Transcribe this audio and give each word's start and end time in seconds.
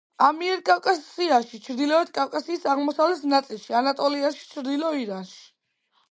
ამიერკავკასიაში, 0.25 1.57
ჩრდილო 1.65 1.99
კავკასიის 2.15 2.65
აღმოსავლეთ 2.73 3.21
ნაწილში, 3.33 3.75
ანატოლიაში, 3.81 4.41
ჩრდილო 4.55 4.89
ირანში. 5.03 5.37